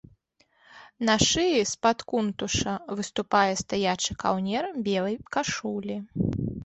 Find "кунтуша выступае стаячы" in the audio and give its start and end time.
2.11-4.11